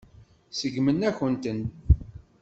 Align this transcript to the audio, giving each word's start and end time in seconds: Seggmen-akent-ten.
Seggmen-akent-ten. 0.59 1.61